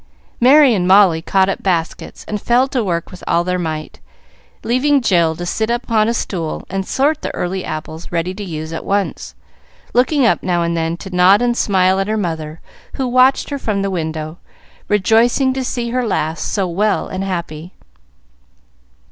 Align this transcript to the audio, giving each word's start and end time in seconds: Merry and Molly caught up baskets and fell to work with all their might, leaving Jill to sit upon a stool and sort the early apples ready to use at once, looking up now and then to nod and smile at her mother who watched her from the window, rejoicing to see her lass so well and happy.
Merry 0.39 0.73
and 0.73 0.87
Molly 0.87 1.21
caught 1.21 1.47
up 1.47 1.61
baskets 1.61 2.25
and 2.27 2.41
fell 2.41 2.67
to 2.69 2.83
work 2.83 3.11
with 3.11 3.23
all 3.27 3.43
their 3.43 3.59
might, 3.59 3.99
leaving 4.63 4.99
Jill 4.99 5.35
to 5.35 5.45
sit 5.45 5.69
upon 5.69 6.07
a 6.07 6.13
stool 6.15 6.65
and 6.71 6.87
sort 6.87 7.21
the 7.21 7.31
early 7.35 7.63
apples 7.63 8.11
ready 8.11 8.33
to 8.33 8.43
use 8.43 8.73
at 8.73 8.83
once, 8.83 9.35
looking 9.93 10.25
up 10.25 10.41
now 10.41 10.63
and 10.63 10.75
then 10.75 10.97
to 10.97 11.15
nod 11.15 11.43
and 11.43 11.55
smile 11.55 11.99
at 11.99 12.07
her 12.07 12.17
mother 12.17 12.61
who 12.95 13.07
watched 13.07 13.51
her 13.51 13.59
from 13.59 13.83
the 13.83 13.91
window, 13.91 14.39
rejoicing 14.87 15.53
to 15.53 15.63
see 15.63 15.91
her 15.91 16.03
lass 16.07 16.41
so 16.41 16.67
well 16.67 17.07
and 17.07 17.23
happy. 17.23 17.73